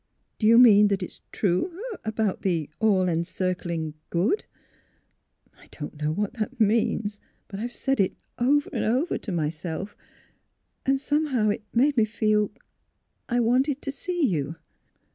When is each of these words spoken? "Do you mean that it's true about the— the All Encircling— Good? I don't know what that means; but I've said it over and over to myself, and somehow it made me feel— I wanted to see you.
"Do 0.39 0.47
you 0.47 0.57
mean 0.57 0.87
that 0.87 1.03
it's 1.03 1.21
true 1.31 1.79
about 2.03 2.41
the— 2.41 2.67
the 2.79 2.85
All 2.87 3.07
Encircling— 3.07 3.93
Good? 4.09 4.45
I 5.53 5.67
don't 5.79 6.01
know 6.01 6.11
what 6.11 6.33
that 6.39 6.59
means; 6.59 7.19
but 7.47 7.59
I've 7.59 7.71
said 7.71 7.99
it 7.99 8.15
over 8.39 8.67
and 8.73 8.83
over 8.83 9.19
to 9.19 9.31
myself, 9.31 9.95
and 10.87 10.99
somehow 10.99 11.49
it 11.49 11.61
made 11.71 11.97
me 11.97 12.05
feel— 12.05 12.49
I 13.29 13.41
wanted 13.41 13.83
to 13.83 13.91
see 13.91 14.25
you. 14.25 14.55